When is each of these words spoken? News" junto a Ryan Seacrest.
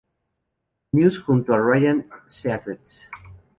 News" 0.95 1.17
junto 1.21 1.53
a 1.53 1.59
Ryan 1.61 2.09
Seacrest. 2.25 3.03